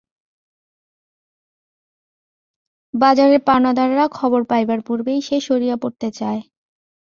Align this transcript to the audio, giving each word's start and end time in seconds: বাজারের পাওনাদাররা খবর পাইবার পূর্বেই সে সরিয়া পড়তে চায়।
বাজারের 2.93 3.41
পাওনাদাররা 3.47 4.05
খবর 4.11 4.41
পাইবার 4.43 4.79
পূর্বেই 4.81 5.19
সে 5.21 5.37
সরিয়া 5.41 5.75
পড়তে 5.75 6.07
চায়। 6.11 6.41